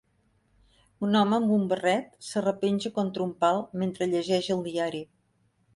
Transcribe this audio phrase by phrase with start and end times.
[1.07, 5.09] Un home amb un barret s'arrepenja contra un pal mentre llegeix el diari.